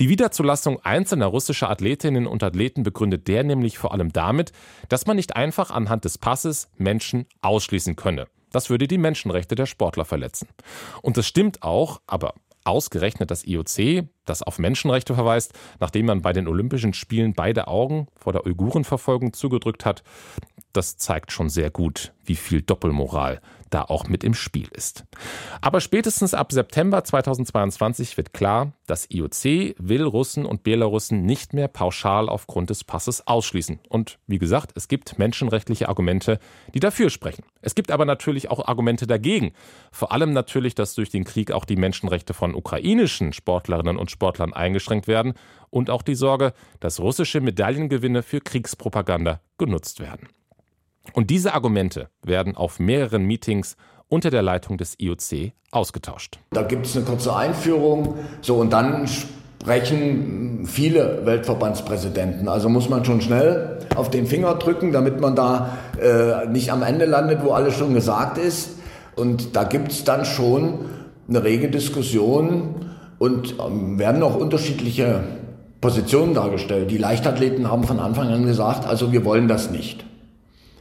Die 0.00 0.08
Wiederzulassung 0.08 0.80
einzelner 0.80 1.26
russischer 1.26 1.70
Athletinnen 1.70 2.26
und 2.26 2.42
Athleten 2.42 2.82
begründet 2.82 3.28
der 3.28 3.44
nämlich 3.44 3.78
vor 3.78 3.92
allem 3.92 4.12
damit, 4.12 4.50
dass 4.88 5.06
man 5.06 5.14
nicht 5.14 5.36
einfach 5.36 5.70
anhand 5.70 6.04
des 6.04 6.18
Passes 6.18 6.68
Menschen 6.76 7.26
ausschließen 7.40 7.94
könne. 7.94 8.26
Das 8.50 8.68
würde 8.68 8.88
die 8.88 8.98
Menschenrechte 8.98 9.54
der 9.54 9.66
Sportler 9.66 10.04
verletzen. 10.04 10.48
Und 11.02 11.16
das 11.16 11.28
stimmt 11.28 11.62
auch, 11.62 12.00
aber 12.08 12.34
ausgerechnet 12.64 13.30
das 13.30 13.44
IOC, 13.46 14.06
das 14.24 14.42
auf 14.42 14.58
Menschenrechte 14.58 15.14
verweist, 15.14 15.52
nachdem 15.80 16.06
man 16.06 16.22
bei 16.22 16.32
den 16.32 16.48
Olympischen 16.48 16.94
Spielen 16.94 17.34
beide 17.34 17.68
Augen 17.68 18.06
vor 18.16 18.32
der 18.32 18.46
Uigurenverfolgung 18.46 19.32
zugedrückt 19.32 19.84
hat, 19.84 20.02
das 20.72 20.96
zeigt 20.96 21.32
schon 21.32 21.48
sehr 21.48 21.70
gut, 21.70 22.12
wie 22.24 22.36
viel 22.36 22.62
Doppelmoral 22.62 23.40
da 23.72 23.82
auch 23.82 24.06
mit 24.06 24.22
im 24.24 24.34
Spiel 24.34 24.68
ist. 24.72 25.04
Aber 25.60 25.80
spätestens 25.80 26.34
ab 26.34 26.52
September 26.52 27.02
2022 27.02 28.16
wird 28.16 28.32
klar, 28.32 28.72
das 28.86 29.06
IOC 29.10 29.76
will 29.78 30.04
Russen 30.04 30.44
und 30.44 30.62
Belarussen 30.62 31.24
nicht 31.24 31.54
mehr 31.54 31.68
pauschal 31.68 32.28
aufgrund 32.28 32.70
des 32.70 32.84
Passes 32.84 33.26
ausschließen. 33.26 33.80
Und 33.88 34.18
wie 34.26 34.38
gesagt, 34.38 34.72
es 34.74 34.88
gibt 34.88 35.18
menschenrechtliche 35.18 35.88
Argumente, 35.88 36.38
die 36.74 36.80
dafür 36.80 37.10
sprechen. 37.10 37.44
Es 37.60 37.74
gibt 37.74 37.90
aber 37.90 38.04
natürlich 38.04 38.50
auch 38.50 38.66
Argumente 38.66 39.06
dagegen. 39.06 39.52
Vor 39.90 40.12
allem 40.12 40.32
natürlich, 40.32 40.74
dass 40.74 40.94
durch 40.94 41.10
den 41.10 41.24
Krieg 41.24 41.52
auch 41.52 41.64
die 41.64 41.76
Menschenrechte 41.76 42.34
von 42.34 42.54
ukrainischen 42.54 43.32
Sportlerinnen 43.32 43.96
und 43.96 44.10
Sportlern 44.10 44.52
eingeschränkt 44.52 45.08
werden 45.08 45.34
und 45.70 45.88
auch 45.88 46.02
die 46.02 46.14
Sorge, 46.14 46.52
dass 46.80 47.00
russische 47.00 47.40
Medaillengewinne 47.40 48.22
für 48.22 48.40
Kriegspropaganda 48.40 49.40
genutzt 49.56 50.00
werden. 50.00 50.28
Und 51.12 51.30
diese 51.30 51.54
Argumente 51.54 52.08
werden 52.22 52.56
auf 52.56 52.78
mehreren 52.78 53.24
Meetings 53.24 53.76
unter 54.08 54.30
der 54.30 54.42
Leitung 54.42 54.78
des 54.78 54.94
IOC 54.98 55.52
ausgetauscht. 55.70 56.38
Da 56.50 56.62
gibt 56.62 56.86
es 56.86 56.96
eine 56.96 57.04
kurze 57.04 57.34
Einführung, 57.34 58.16
so 58.40 58.56
und 58.56 58.72
dann 58.72 59.06
sprechen 59.06 60.66
viele 60.66 61.24
Weltverbandspräsidenten. 61.24 62.48
Also 62.48 62.68
muss 62.68 62.88
man 62.88 63.04
schon 63.04 63.20
schnell 63.20 63.78
auf 63.96 64.10
den 64.10 64.26
Finger 64.26 64.54
drücken, 64.54 64.92
damit 64.92 65.20
man 65.20 65.34
da 65.34 65.78
äh, 66.00 66.46
nicht 66.48 66.70
am 66.72 66.82
Ende 66.82 67.06
landet, 67.06 67.42
wo 67.42 67.52
alles 67.52 67.74
schon 67.74 67.94
gesagt 67.94 68.38
ist. 68.38 68.76
Und 69.16 69.56
da 69.56 69.64
gibt 69.64 69.92
es 69.92 70.04
dann 70.04 70.24
schon 70.24 70.86
eine 71.28 71.44
rege 71.44 71.70
Diskussion 71.70 72.86
und 73.18 73.54
ähm, 73.64 73.98
werden 73.98 74.22
auch 74.22 74.36
unterschiedliche 74.36 75.22
Positionen 75.80 76.34
dargestellt. 76.34 76.90
Die 76.90 76.98
Leichtathleten 76.98 77.70
haben 77.70 77.84
von 77.84 77.98
Anfang 77.98 78.28
an 78.28 78.44
gesagt, 78.44 78.86
also 78.86 79.12
wir 79.12 79.24
wollen 79.24 79.48
das 79.48 79.70
nicht. 79.70 80.04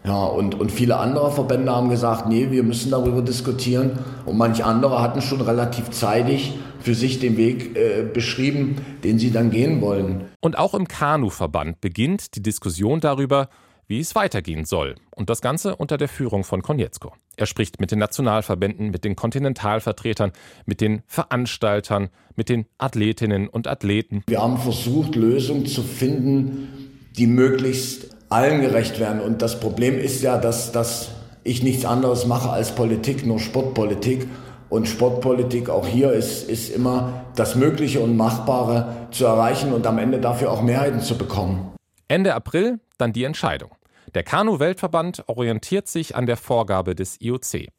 Ja, 0.03 0.24
und, 0.24 0.60
und 0.60 0.72
viele 0.72 0.98
andere 0.98 1.31
Verbände 1.31 1.72
haben 1.72 1.89
gesagt, 1.89 2.27
nee, 2.27 2.50
wir 2.50 2.63
müssen 2.63 2.89
darüber 2.89 3.22
diskutieren. 3.22 4.00
Und 4.25 4.38
manche 4.38 4.65
andere 4.65 5.01
hatten 5.01 5.22
schon 5.22 5.41
relativ 5.41 5.91
zeitig 5.91 6.53
für 6.79 6.96
sich 6.96 7.20
den 7.20 7.38
Weg 7.38 7.77
äh, 7.77 8.03
beschrieben, 8.03 8.77
den 9.03 9.20
sie 9.20 9.31
dann 9.31 9.51
gehen 9.51 9.81
wollen. 9.81 10.25
Und 10.39 10.58
auch 10.58 10.74
im 10.74 10.88
Kanu-Verband 10.88 11.81
beginnt 11.81 12.36
die 12.36 12.41
Diskussion 12.41 13.00
darüber, 13.00 13.50
wie 13.88 14.00
es 14.00 14.15
weitergehen 14.15 14.65
soll. 14.65 14.96
Und 15.12 15.29
das 15.29 15.41
Ganze 15.41 15.75
unter 15.75 15.98
der 15.98 16.08
Führung 16.08 16.43
von 16.43 16.62
Konietzko. 16.62 17.13
Er 17.36 17.46
spricht 17.46 17.79
mit 17.79 17.91
den 17.91 18.00
Nationalverbänden, 18.00 18.89
mit 18.89 19.03
den 19.03 19.15
Kontinentalvertretern, 19.15 20.31
mit 20.65 20.81
den 20.81 21.01
Veranstaltern, 21.08 22.10
mit 22.36 22.50
den 22.50 22.65
Athletinnen 22.77 23.48
und 23.48 23.67
Athleten. 23.67 24.24
Wir 24.27 24.41
haben 24.41 24.58
versucht, 24.58 25.15
Lösungen 25.15 25.65
zu 25.65 25.84
finden, 25.84 26.70
die 27.17 27.27
möglichst 27.27 28.15
allen 28.31 28.61
gerecht 28.61 29.00
werden. 29.00 29.21
Und 29.21 29.41
das 29.41 29.59
Problem 29.59 30.00
ist 30.00 30.21
ja, 30.21 30.38
dass, 30.38 30.71
dass 30.71 31.09
ich 31.43 31.63
nichts 31.63 31.85
anderes 31.85 32.25
mache 32.25 32.50
als 32.50 32.71
Politik, 32.71 33.25
nur 33.25 33.39
Sportpolitik. 33.39 34.27
Und 34.69 34.88
Sportpolitik 34.88 35.69
auch 35.69 35.85
hier 35.85 36.13
ist, 36.13 36.50
ist 36.50 36.69
immer 36.69 37.25
das 37.35 37.55
Mögliche 37.55 38.00
und 38.00 38.15
Machbare 38.15 39.07
zu 39.11 39.25
erreichen 39.25 39.73
und 39.73 39.85
am 39.85 39.97
Ende 39.97 40.19
dafür 40.19 40.51
auch 40.51 40.61
Mehrheiten 40.61 41.01
zu 41.01 41.17
bekommen. 41.17 41.71
Ende 42.07 42.33
April 42.33 42.79
dann 42.97 43.11
die 43.11 43.25
Entscheidung. 43.25 43.71
Der 44.13 44.24
Kanu-Weltverband 44.24 45.24
orientiert 45.27 45.88
sich 45.88 46.15
an 46.15 46.25
der 46.25 46.36
Vorgabe 46.36 46.96
des 46.96 47.22
IOC. 47.22 47.70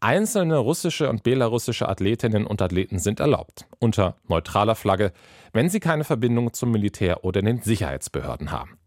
Einzelne 0.00 0.58
russische 0.58 1.08
und 1.08 1.22
belarussische 1.22 1.88
Athletinnen 1.88 2.46
und 2.46 2.60
Athleten 2.60 2.98
sind 2.98 3.20
erlaubt, 3.20 3.66
unter 3.78 4.16
neutraler 4.28 4.74
Flagge, 4.74 5.12
wenn 5.52 5.70
sie 5.70 5.80
keine 5.80 6.04
Verbindung 6.04 6.52
zum 6.52 6.70
Militär 6.70 7.24
oder 7.24 7.40
den 7.40 7.62
Sicherheitsbehörden 7.62 8.52
haben. 8.52 8.78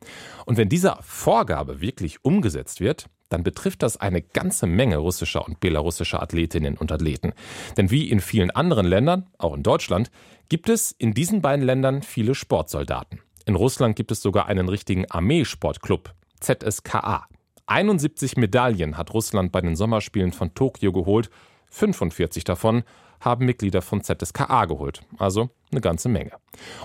Und 0.45 0.57
wenn 0.57 0.69
diese 0.69 0.95
Vorgabe 1.01 1.81
wirklich 1.81 2.23
umgesetzt 2.23 2.79
wird, 2.79 3.07
dann 3.29 3.43
betrifft 3.43 3.81
das 3.81 3.97
eine 3.97 4.21
ganze 4.21 4.67
Menge 4.67 4.97
russischer 4.97 5.45
und 5.45 5.59
belarussischer 5.59 6.21
Athletinnen 6.21 6.77
und 6.77 6.91
Athleten. 6.91 7.33
Denn 7.77 7.89
wie 7.89 8.09
in 8.09 8.19
vielen 8.19 8.51
anderen 8.51 8.85
Ländern, 8.85 9.27
auch 9.37 9.55
in 9.55 9.63
Deutschland, 9.63 10.11
gibt 10.49 10.69
es 10.69 10.91
in 10.91 11.13
diesen 11.13 11.41
beiden 11.41 11.65
Ländern 11.65 12.03
viele 12.03 12.35
Sportsoldaten. 12.35 13.21
In 13.45 13.55
Russland 13.55 13.95
gibt 13.95 14.11
es 14.11 14.21
sogar 14.21 14.45
einen 14.45 14.69
richtigen 14.69 15.09
Armeesportclub, 15.09 16.13
ZSKA. 16.41 17.25
71 17.67 18.35
Medaillen 18.35 18.97
hat 18.97 19.13
Russland 19.13 19.51
bei 19.51 19.61
den 19.61 19.75
Sommerspielen 19.75 20.33
von 20.33 20.53
Tokio 20.53 20.91
geholt, 20.91 21.29
45 21.69 22.43
davon 22.43 22.83
haben 23.21 23.45
Mitglieder 23.45 23.81
von 23.81 24.03
ZSKA 24.03 24.65
geholt, 24.65 25.01
also 25.17 25.49
eine 25.71 25.79
ganze 25.79 26.09
Menge. 26.09 26.31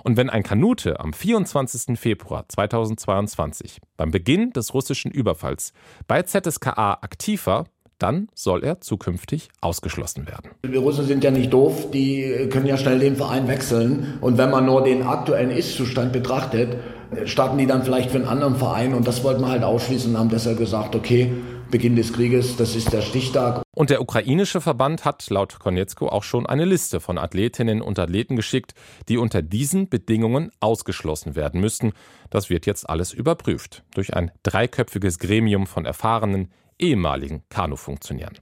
Und 0.05 0.17
wenn 0.17 0.31
ein 0.31 0.43
Kanute 0.43 1.01
am 1.01 1.13
24. 1.13 1.99
Februar 1.99 2.45
2022 2.49 3.81
beim 3.97 4.11
Beginn 4.11 4.53
des 4.53 4.75
russischen 4.75 5.11
Überfalls 5.11 5.73
bei 6.07 6.23
ZSKA 6.23 6.99
aktiv 7.01 7.47
war, 7.47 7.65
dann 7.99 8.29
soll 8.35 8.63
er 8.63 8.81
zukünftig 8.83 9.49
ausgeschlossen 9.63 10.27
werden. 10.27 10.51
Die 10.65 10.77
Russen 10.77 11.07
sind 11.07 11.25
ja 11.25 11.31
nicht 11.31 11.53
doof, 11.53 11.91
die 11.91 12.49
können 12.53 12.67
ja 12.67 12.77
schnell 12.77 12.99
den 12.99 13.17
Verein 13.17 13.49
wechseln. 13.49 14.19
Und 14.21 14.37
wenn 14.37 14.51
man 14.51 14.67
nur 14.67 14.85
den 14.85 15.03
aktuellen 15.03 15.51
Ist-Zustand 15.51 16.13
betrachtet, 16.13 16.77
starten 17.25 17.59
die 17.59 17.67
dann 17.67 17.83
vielleicht 17.83 18.11
für 18.11 18.19
einen 18.19 18.27
anderen 18.27 18.57
Verein. 18.57 18.95
Und 18.95 19.07
das 19.07 19.23
wollten 19.25 19.43
wir 19.43 19.49
halt 19.49 19.63
ausschließen 19.63 20.13
und 20.13 20.19
haben 20.19 20.29
deshalb 20.29 20.59
gesagt, 20.59 20.95
okay, 20.95 21.33
Beginn 21.71 21.97
des 21.97 22.13
Krieges, 22.13 22.57
das 22.57 22.77
ist 22.77 22.93
der 22.93 23.03
Stichtag. 23.03 23.63
Und 23.75 23.91
der 23.91 24.01
ukrainische 24.01 24.61
Verband 24.61 25.05
hat 25.05 25.29
laut 25.31 25.59
Konietzko 25.59 26.09
auch 26.09 26.23
schon 26.23 26.47
eine 26.47 26.65
Liste 26.65 27.01
von 27.01 27.19
Athletinnen 27.19 27.83
und 27.83 27.99
Athleten 27.99 28.37
geschickt, 28.37 28.75
die 29.09 29.19
unter 29.19 29.43
diesen 29.43 29.89
Bedingungen 29.89 30.53
ausgeschlossen 30.61 31.35
werden 31.35 31.61
müssten. 31.61 31.93
Das 32.31 32.51
wird 32.51 32.67
jetzt 32.67 32.89
alles 32.89 33.13
überprüft 33.13 33.83
durch 33.95 34.15
ein 34.15 34.31
dreiköpfiges 34.45 35.19
Gremium 35.19 35.67
von 35.67 35.85
erfahrenen 35.85 36.53
ehemaligen 36.79 37.43
Kanu-Funktionären. 37.49 38.39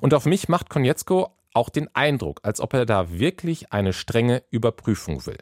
Und 0.00 0.12
auf 0.12 0.26
mich 0.26 0.48
macht 0.48 0.68
Konietzko 0.68 1.30
auch 1.54 1.70
den 1.70 1.88
Eindruck, 1.94 2.40
als 2.42 2.60
ob 2.60 2.74
er 2.74 2.84
da 2.84 3.18
wirklich 3.18 3.72
eine 3.72 3.94
strenge 3.94 4.42
Überprüfung 4.50 5.24
will. 5.24 5.38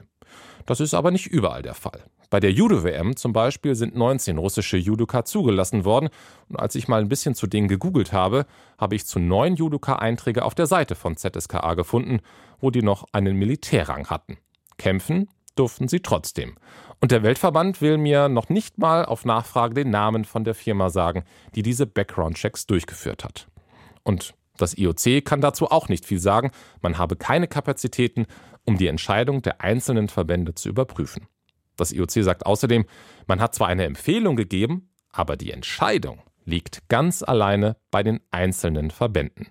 Das 0.67 0.81
ist 0.81 0.95
aber 0.95 1.11
nicht 1.11 1.27
überall 1.27 1.63
der 1.63 1.75
Fall. 1.75 2.05
Bei 2.31 2.41
der 2.41 2.53
Judo-WM 2.53 3.17
zum 3.17 3.33
Beispiel 3.33 3.75
sind 3.75 3.97
19 3.97 4.39
russische 4.39 4.77
Judoka 4.77 5.25
zugelassen 5.25 5.85
worden. 5.85 6.09
Und 6.49 6.59
als 6.59 6.75
ich 6.75 6.89
mal 6.89 7.01
ein 7.01 7.09
bisschen 7.09 7.35
zu 7.35 7.47
denen 7.47 7.69
gegoogelt 7.69 8.13
habe, 8.13 8.47
habe 8.79 8.95
ich 8.95 9.07
zu 9.07 9.19
neun 9.19 9.57
Judoka-Einträge 9.57 10.45
auf 10.45 10.55
der 10.55 10.67
Seite 10.67 10.95
von 10.95 11.17
ZSKA 11.17 11.75
gefunden, 11.75 12.21
wo 12.61 12.71
die 12.71 12.83
noch 12.83 13.07
einen 13.13 13.37
Militärrang 13.37 14.07
hatten. 14.09 14.39
Kämpfen 14.79 15.29
durften 15.55 15.89
sie 15.89 16.01
trotzdem. 16.01 16.57
Und 17.01 17.13
der 17.13 17.23
Weltverband 17.23 17.81
will 17.81 17.99
mir 17.99 18.29
noch 18.29 18.49
nicht 18.49 18.79
mal 18.79 19.05
auf 19.05 19.25
Nachfrage 19.25 19.75
den 19.75 19.91
Namen 19.91 20.25
von 20.25 20.45
der 20.45 20.55
Firma 20.55 20.91
sagen, 20.91 21.25
die 21.55 21.63
diese 21.63 21.87
Background-Checks 21.87 22.67
durchgeführt 22.67 23.25
hat. 23.25 23.47
Und 24.03 24.35
das 24.57 24.77
IOC 24.79 25.25
kann 25.25 25.41
dazu 25.41 25.71
auch 25.71 25.89
nicht 25.89 26.07
viel 26.07 26.21
sagen. 26.21 26.51
Man 26.81 26.99
habe 26.99 27.17
keine 27.17 27.49
Kapazitäten, 27.49 28.27
um 28.65 28.79
die 28.79 28.87
Entscheidung 28.87 29.43
der 29.43 29.61
einzelnen 29.61 30.09
Verbände 30.09 30.55
zu 30.55 30.69
überprüfen. 30.69 31.27
Das 31.77 31.93
IOC 31.93 32.11
sagt 32.25 32.47
außerdem, 32.47 32.85
man 33.27 33.41
hat 33.41 33.55
zwar 33.55 33.69
eine 33.69 33.85
Empfehlung 33.85 34.37
gegeben, 34.37 34.91
aber 35.11 35.37
die 35.37 35.53
Entscheidung 35.53 36.23
liegt 36.45 36.89
ganz 36.89 37.23
alleine 37.23 37.77
bei 37.91 38.03
den 38.03 38.21
einzelnen 38.31 38.91
Verbänden. 38.91 39.49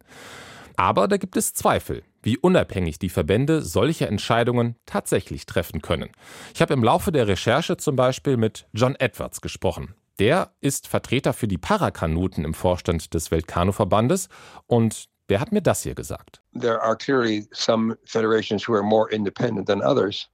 Aber 0.76 1.08
da 1.08 1.18
gibt 1.18 1.38
es 1.38 1.54
Zweifel, 1.54 2.04
wie 2.24 2.38
unabhängig 2.38 2.98
die 2.98 3.10
Verbände 3.10 3.62
solche 3.62 4.08
Entscheidungen 4.08 4.76
tatsächlich 4.86 5.46
treffen 5.46 5.82
können. 5.82 6.10
Ich 6.54 6.62
habe 6.62 6.74
im 6.74 6.84
Laufe 6.84 7.12
der 7.12 7.28
Recherche 7.28 7.78
zum 7.78 7.96
Beispiel 7.96 8.38
mit 8.38 8.68
John 8.74 8.96
Edwards 8.96 9.42
gesprochen. 9.42 9.94
Der 10.20 10.52
ist 10.62 10.88
Vertreter 10.88 11.34
für 11.34 11.48
die 11.48 11.58
Parakanuten 11.58 12.46
im 12.46 12.54
Vorstand 12.54 13.14
des 13.14 13.32
Weltkanuverbandes 13.32 14.30
und 14.68 15.10
der 15.30 15.40
hat 15.40 15.52
mir 15.52 15.62
das 15.62 15.84
hier 15.84 15.96
gesagt. 15.96 16.42
There 16.60 16.82
are 16.82 16.96
clearly 16.96 17.48
some 17.52 17.98
federations 18.06 18.68
who 18.68 18.74
are 18.74 18.84
more 18.84 19.12
independent 19.12 19.68
than 19.68 19.82
others. 19.82 20.30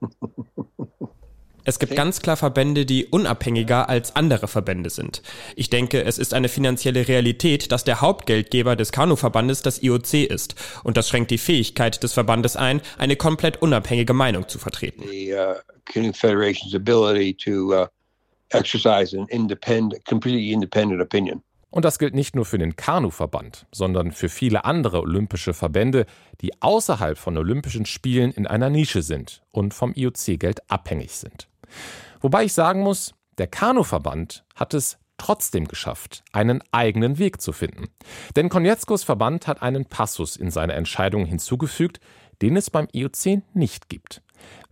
Es 1.66 1.78
gibt 1.78 1.96
ganz 1.96 2.20
klar 2.20 2.36
Verbände, 2.36 2.84
die 2.84 3.06
unabhängiger 3.06 3.88
als 3.88 4.14
andere 4.16 4.48
Verbände 4.48 4.90
sind. 4.90 5.22
Ich 5.56 5.70
denke, 5.70 6.04
es 6.04 6.18
ist 6.18 6.34
eine 6.34 6.50
finanzielle 6.50 7.08
Realität, 7.08 7.72
dass 7.72 7.84
der 7.84 8.02
Hauptgeldgeber 8.02 8.76
des 8.76 8.92
Kanuverbandes 8.92 9.62
das 9.62 9.82
IOC 9.82 10.14
ist. 10.28 10.56
Und 10.84 10.98
das 10.98 11.08
schränkt 11.08 11.30
die 11.30 11.38
Fähigkeit 11.38 12.02
des 12.02 12.12
Verbandes 12.12 12.56
ein, 12.56 12.82
eine 12.98 13.16
komplett 13.16 13.62
unabhängige 13.62 14.12
Meinung 14.12 14.46
zu 14.46 14.58
vertreten. 14.58 15.04
The 15.10 15.32
uh, 15.32 15.54
Canoe 15.86 16.12
Federation's 16.12 16.74
ability 16.74 17.34
to 17.34 17.72
uh, 17.72 17.86
exercise 18.50 19.18
an 19.18 19.26
independent, 19.28 20.04
completely 20.04 20.52
independent 20.52 21.00
opinion. 21.00 21.42
Und 21.70 21.84
das 21.84 21.98
gilt 21.98 22.14
nicht 22.14 22.36
nur 22.36 22.44
für 22.44 22.58
den 22.58 22.76
Kanuverband, 22.76 23.66
sondern 23.72 24.12
für 24.12 24.28
viele 24.28 24.64
andere 24.64 25.00
olympische 25.00 25.54
Verbände, 25.54 26.06
die 26.40 26.62
außerhalb 26.62 27.18
von 27.18 27.36
Olympischen 27.36 27.84
Spielen 27.84 28.30
in 28.30 28.46
einer 28.46 28.70
Nische 28.70 29.02
sind 29.02 29.42
und 29.50 29.74
vom 29.74 29.92
IOC-Geld 29.92 30.70
abhängig 30.70 31.10
sind. 31.10 31.48
Wobei 32.20 32.44
ich 32.44 32.52
sagen 32.52 32.80
muss, 32.80 33.14
der 33.38 33.46
Kanuverband 33.46 34.44
hat 34.54 34.74
es 34.74 34.98
trotzdem 35.16 35.68
geschafft, 35.68 36.24
einen 36.32 36.62
eigenen 36.72 37.18
Weg 37.18 37.40
zu 37.40 37.52
finden. 37.52 37.86
Denn 38.36 38.48
Konietzkos 38.48 39.04
Verband 39.04 39.46
hat 39.46 39.62
einen 39.62 39.86
Passus 39.86 40.36
in 40.36 40.50
seine 40.50 40.74
Entscheidung 40.74 41.24
hinzugefügt, 41.24 42.00
den 42.42 42.56
es 42.56 42.70
beim 42.70 42.88
IOC 42.92 43.42
nicht 43.54 43.88
gibt. 43.88 44.22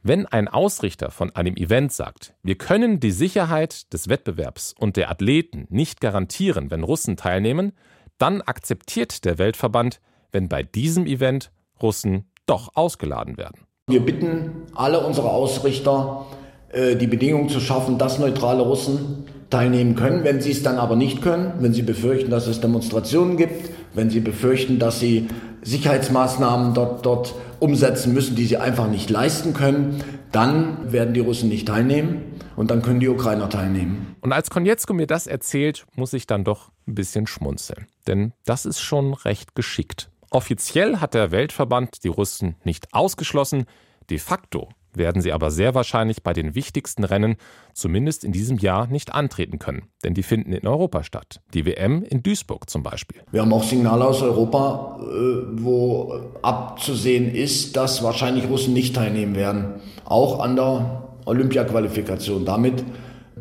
Wenn 0.02 0.26
ein 0.26 0.48
Ausrichter 0.48 1.10
von 1.10 1.34
einem 1.36 1.56
Event 1.56 1.92
sagt, 1.92 2.34
wir 2.42 2.56
können 2.56 2.98
die 2.98 3.12
Sicherheit 3.12 3.92
des 3.92 4.08
Wettbewerbs 4.08 4.74
und 4.76 4.96
der 4.96 5.10
Athleten 5.10 5.66
nicht 5.70 6.00
garantieren, 6.00 6.70
wenn 6.70 6.82
Russen 6.82 7.16
teilnehmen, 7.16 7.72
dann 8.18 8.42
akzeptiert 8.42 9.24
der 9.24 9.38
Weltverband, 9.38 10.00
wenn 10.32 10.48
bei 10.48 10.62
diesem 10.64 11.06
Event 11.06 11.52
Russen 11.80 12.30
doch 12.46 12.70
ausgeladen 12.74 13.36
werden. 13.36 13.66
Wir 13.86 14.04
bitten 14.04 14.66
alle 14.74 15.00
unsere 15.06 15.30
Ausrichter, 15.30 16.26
die 16.74 17.06
Bedingungen 17.06 17.48
zu 17.48 17.60
schaffen, 17.60 17.98
dass 17.98 18.18
neutrale 18.18 18.62
Russen 18.62 19.24
teilnehmen 19.50 19.94
können. 19.94 20.24
Wenn 20.24 20.40
sie 20.40 20.52
es 20.52 20.62
dann 20.62 20.78
aber 20.78 20.96
nicht 20.96 21.22
können, 21.22 21.52
wenn 21.60 21.74
sie 21.74 21.82
befürchten, 21.82 22.30
dass 22.30 22.46
es 22.46 22.60
Demonstrationen 22.60 23.36
gibt, 23.36 23.70
wenn 23.94 24.10
sie 24.10 24.20
befürchten, 24.20 24.78
dass 24.78 24.98
sie 24.98 25.28
Sicherheitsmaßnahmen 25.62 26.74
dort, 26.74 27.04
dort 27.06 27.34
umsetzen 27.60 28.14
müssen, 28.14 28.34
die 28.34 28.46
sie 28.46 28.56
einfach 28.56 28.88
nicht 28.88 29.10
leisten 29.10 29.52
können, 29.52 30.02
dann 30.32 30.90
werden 30.90 31.14
die 31.14 31.20
Russen 31.20 31.50
nicht 31.50 31.68
teilnehmen 31.68 32.22
und 32.56 32.70
dann 32.70 32.82
können 32.82 33.00
die 33.00 33.08
Ukrainer 33.08 33.48
teilnehmen. 33.48 34.16
Und 34.22 34.32
als 34.32 34.50
Konietzko 34.50 34.94
mir 34.94 35.06
das 35.06 35.26
erzählt, 35.26 35.84
muss 35.94 36.14
ich 36.14 36.26
dann 36.26 36.44
doch 36.44 36.70
ein 36.88 36.94
bisschen 36.94 37.26
schmunzeln. 37.26 37.86
Denn 38.06 38.32
das 38.44 38.64
ist 38.64 38.80
schon 38.80 39.14
recht 39.14 39.54
geschickt. 39.54 40.10
Offiziell 40.30 40.96
hat 40.96 41.12
der 41.14 41.30
Weltverband 41.30 42.02
die 42.04 42.08
Russen 42.08 42.56
nicht 42.64 42.94
ausgeschlossen, 42.94 43.66
de 44.08 44.18
facto 44.18 44.70
werden 44.96 45.22
sie 45.22 45.32
aber 45.32 45.50
sehr 45.50 45.74
wahrscheinlich 45.74 46.22
bei 46.22 46.32
den 46.32 46.54
wichtigsten 46.54 47.04
Rennen 47.04 47.36
zumindest 47.74 48.24
in 48.24 48.32
diesem 48.32 48.58
Jahr 48.58 48.86
nicht 48.86 49.14
antreten 49.14 49.58
können, 49.58 49.84
denn 50.04 50.14
die 50.14 50.22
finden 50.22 50.52
in 50.52 50.66
Europa 50.66 51.02
statt. 51.02 51.40
Die 51.54 51.64
WM 51.64 52.02
in 52.02 52.22
Duisburg 52.22 52.68
zum 52.68 52.82
Beispiel. 52.82 53.22
Wir 53.30 53.42
haben 53.42 53.52
auch 53.52 53.64
Signale 53.64 54.04
aus 54.04 54.22
Europa, 54.22 55.00
äh, 55.00 55.04
wo 55.52 56.14
abzusehen 56.42 57.34
ist, 57.34 57.76
dass 57.76 58.02
wahrscheinlich 58.02 58.48
Russen 58.48 58.74
nicht 58.74 58.94
teilnehmen 58.94 59.34
werden, 59.34 59.80
auch 60.04 60.40
an 60.40 60.56
der 60.56 61.08
Olympia-Qualifikation. 61.24 62.44
Damit 62.44 62.84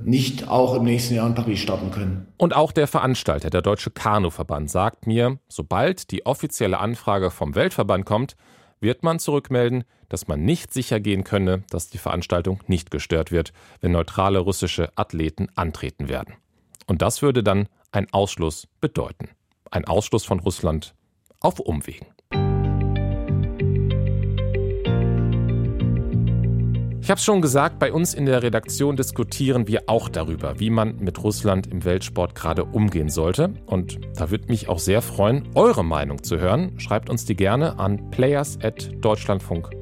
nicht 0.03 0.48
auch 0.48 0.75
im 0.75 0.84
nächsten 0.84 1.15
Jahr 1.15 1.27
in 1.27 1.36
Paris 1.36 1.60
starten 1.60 1.91
können. 1.91 2.27
Und 2.38 2.55
auch 2.55 2.72
der 2.72 2.88
Veranstalter, 2.88 3.50
der 3.50 3.62
Deutsche 3.62 3.91
Kanuverband, 3.91 4.70
sagt 4.70 5.08
mir, 5.08 5.38
sobald 5.48 6.12
die 6.12 6.25
offizielle 6.25 6.79
Anfrage 6.79 7.31
vom 7.31 7.55
Weltverband 7.55 8.05
kommt, 8.05 8.36
wird 8.82 9.04
man 9.04 9.20
zurückmelden, 9.20 9.86
dass 10.10 10.28
man 10.28 10.44
nicht 10.44 10.74
sicher 10.74 11.00
gehen 11.00 11.24
könne, 11.24 11.64
dass 11.70 11.90
die 11.90 11.98
Veranstaltung 11.98 12.60
nicht 12.68 12.92
gestört 12.92 13.32
wird, 13.32 13.54
wenn 13.80 13.92
neutrale 13.94 14.40
russische 14.40 14.92
Athleten 14.98 15.48
antreten 15.56 16.10
werden. 16.10 16.36
Und 16.88 17.02
das 17.02 17.22
würde 17.22 17.44
dann 17.44 17.70
ein 17.92 18.12
Ausschluss 18.12 18.68
bedeuten. 18.82 19.30
Ein 19.70 19.86
Ausschluss 19.86 20.26
von 20.26 20.40
Russland 20.40 20.94
auf 21.40 21.60
Umwegen. 21.60 22.08
Ich 27.01 27.10
habe 27.10 27.17
es 27.17 27.25
schon 27.25 27.41
gesagt, 27.41 27.79
bei 27.79 27.91
uns 27.91 28.13
in 28.13 28.27
der 28.27 28.43
Redaktion 28.43 28.96
diskutieren 28.96 29.67
wir 29.67 29.84
auch 29.88 30.08
darüber, 30.08 30.60
wie 30.60 30.70
man 30.70 30.98
mit 30.98 31.24
Russland 31.24 31.65
im 31.65 31.84
Weltsport 31.84 32.36
gerade 32.36 32.63
umgehen 32.63 33.10
sollte. 33.10 33.55
Und 33.65 34.00
da 34.15 34.29
würde 34.29 34.48
mich 34.50 34.70
auch 34.70 34.79
sehr 34.79 35.01
freuen, 35.01 35.50
eure 35.55 35.84
Meinung 35.84 36.24
zu 36.24 36.39
hören. 36.39 36.79
Schreibt 36.79 37.10
uns 37.10 37.25
die 37.25 37.36
gerne 37.36 37.79
an 37.79 38.12
players.deutschlandfunk.de. 38.12 39.81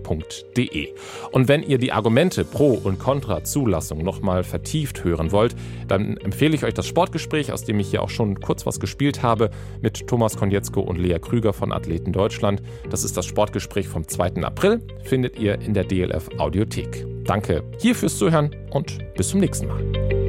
Und 1.32 1.48
wenn 1.48 1.64
ihr 1.64 1.78
die 1.78 1.92
Argumente 1.92 2.44
pro 2.44 2.74
und 2.74 3.00
contra 3.00 3.44
Zulassung 3.44 4.04
nochmal 4.04 4.44
vertieft 4.44 5.04
hören 5.04 5.32
wollt, 5.32 5.56
dann 5.88 6.18
empfehle 6.18 6.56
ich 6.56 6.64
euch 6.64 6.74
das 6.74 6.88
Sportgespräch, 6.88 7.52
aus 7.52 7.64
dem 7.64 7.80
ich 7.80 7.90
hier 7.90 8.02
auch 8.02 8.10
schon 8.10 8.40
kurz 8.40 8.66
was 8.66 8.80
gespielt 8.80 9.24
habe, 9.24 9.50
mit 9.82 10.08
Thomas 10.08 10.38
Konietzko 10.38 10.82
und 10.82 10.98
Lea 10.98 11.20
Krüger 11.20 11.54
von 11.54 11.72
Athleten 11.72 12.12
Deutschland. 12.12 12.62
Das 12.90 13.04
ist 13.04 13.18
das 13.18 13.26
Sportgespräch 13.26 13.88
vom 13.88 14.08
2. 14.08 14.44
April, 14.44 14.82
findet 15.04 15.40
ihr 15.40 15.60
in 15.62 15.74
der 15.74 15.84
DLF 15.84 16.30
Audiothek. 16.38 17.06
Danke 17.24 17.64
hier 17.80 17.96
fürs 17.96 18.18
Zuhören 18.18 18.56
und 18.72 18.98
bis 19.16 19.30
zum 19.30 19.40
nächsten 19.40 19.68
Mal. 19.68 20.29